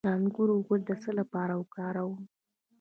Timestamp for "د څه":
0.87-1.09